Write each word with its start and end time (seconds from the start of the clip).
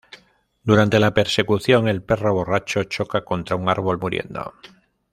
Durante 0.63 0.97
la 0.99 1.13
persecución, 1.13 1.87
el 1.87 2.01
perro 2.01 2.33
borracho 2.33 2.83
choca 2.85 3.23
contra 3.23 3.55
un 3.55 3.69
árbol, 3.69 3.99
muriendo. 3.99 4.55